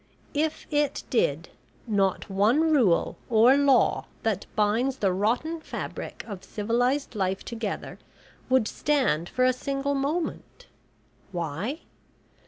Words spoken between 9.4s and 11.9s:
a single moment. Why?